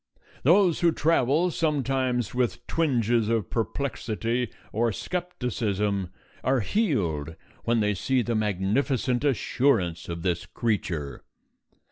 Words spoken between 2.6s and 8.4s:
twinges of perplexity or skepticism are healed when they see the